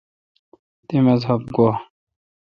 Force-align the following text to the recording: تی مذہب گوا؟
تی 0.87 0.95
مذہب 1.05 1.41
گوا؟ 1.55 1.73